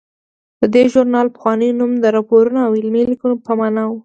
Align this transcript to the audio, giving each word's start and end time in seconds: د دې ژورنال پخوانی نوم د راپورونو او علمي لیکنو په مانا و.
د 0.59 0.61
دې 0.73 0.83
ژورنال 0.91 1.27
پخوانی 1.35 1.69
نوم 1.79 1.91
د 1.99 2.05
راپورونو 2.15 2.59
او 2.67 2.71
علمي 2.79 3.03
لیکنو 3.11 3.35
په 3.45 3.51
مانا 3.59 3.83
و. 3.87 3.91